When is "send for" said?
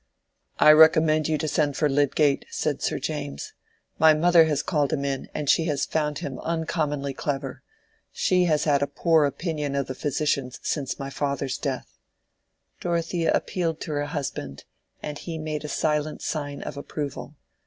1.47-1.87